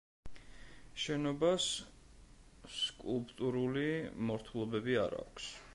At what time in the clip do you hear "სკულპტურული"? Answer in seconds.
2.81-3.87